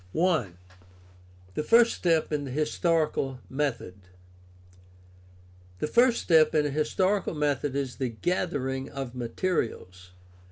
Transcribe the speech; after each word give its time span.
I. 0.19 0.53
THE 1.53 1.61
FIRST 1.61 1.93
STEP 1.93 2.33
IN 2.33 2.45
THE 2.45 2.49
HISTORICAL 2.49 3.39
METHOD 3.51 4.07
The 5.77 5.85
first 5.85 6.23
step 6.23 6.55
in 6.55 6.65
a 6.65 6.71
historical 6.71 7.35
method 7.35 7.75
is 7.75 7.97
the 7.97 8.09
gathering 8.09 8.89
of 8.89 9.13
materials. 9.13 10.13